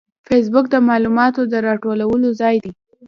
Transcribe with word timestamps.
فېسبوک 0.27 0.65
د 0.71 0.75
معلوماتو 0.87 1.41
د 1.51 1.53
راټولولو 1.67 2.27
ځای 2.39 2.55
دی 2.63 2.71